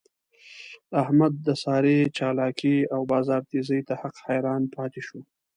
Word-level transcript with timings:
احمد 1.01 1.33
د 1.45 1.49
سارې 1.63 1.97
چالاکی 2.17 2.75
او 2.93 3.01
بازار 3.11 3.41
تېزۍ 3.49 3.79
ته 3.87 3.93
حق 4.01 4.15
حیران 4.25 4.63
پاتې 4.75 5.01
شو. 5.07 5.19